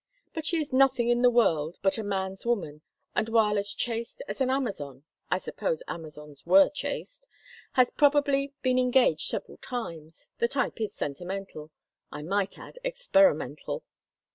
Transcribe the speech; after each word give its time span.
But 0.33 0.47
she 0.47 0.57
is 0.59 0.73
nothing 0.73 1.09
in 1.09 1.21
the 1.21 1.29
world 1.29 1.77
but 1.83 1.99
a 1.99 2.03
man's 2.03 2.43
woman, 2.43 2.81
and 3.15 3.29
while 3.29 3.55
as 3.59 3.71
chaste 3.71 4.23
as 4.27 4.41
an 4.41 4.49
Amazon—I 4.49 5.37
suppose 5.37 5.83
Amazons 5.87 6.43
were 6.43 6.69
chaste—has 6.69 7.91
probably 7.91 8.51
been 8.63 8.79
engaged 8.79 9.27
several 9.27 9.57
times—the 9.57 10.47
type 10.47 10.81
is 10.81 10.95
sentimental—I 10.95 12.23
might 12.23 12.57
add, 12.57 12.79
experimental. 12.83 13.83